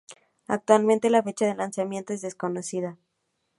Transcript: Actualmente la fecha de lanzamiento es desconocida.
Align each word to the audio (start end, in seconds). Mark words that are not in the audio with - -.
Actualmente 0.47 1.11
la 1.11 1.21
fecha 1.21 1.45
de 1.45 1.53
lanzamiento 1.53 2.11
es 2.11 2.21
desconocida. 2.21 2.97